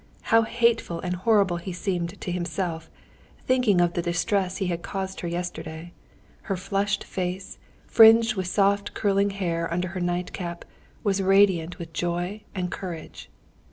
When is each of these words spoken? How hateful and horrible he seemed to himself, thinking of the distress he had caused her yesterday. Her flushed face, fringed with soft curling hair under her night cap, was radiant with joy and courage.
How 0.33 0.41
hateful 0.41 0.99
and 1.01 1.13
horrible 1.15 1.57
he 1.57 1.71
seemed 1.71 2.19
to 2.19 2.31
himself, 2.31 2.89
thinking 3.45 3.79
of 3.79 3.93
the 3.93 4.01
distress 4.01 4.57
he 4.57 4.65
had 4.65 4.81
caused 4.81 5.19
her 5.19 5.27
yesterday. 5.27 5.93
Her 6.49 6.57
flushed 6.57 7.03
face, 7.03 7.59
fringed 7.85 8.33
with 8.33 8.47
soft 8.47 8.95
curling 8.95 9.29
hair 9.29 9.71
under 9.71 9.89
her 9.89 9.99
night 10.01 10.33
cap, 10.33 10.65
was 11.03 11.21
radiant 11.21 11.77
with 11.77 11.93
joy 11.93 12.41
and 12.55 12.71
courage. 12.71 13.29